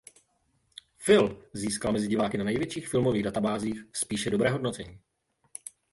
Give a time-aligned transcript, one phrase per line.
[0.97, 4.99] Film získal mezi diváky na největších filmových databázích spíše dobré hodnocení.